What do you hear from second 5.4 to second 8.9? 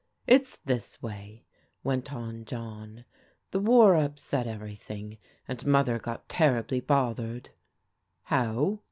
and Mother got terribly bothered." "How?"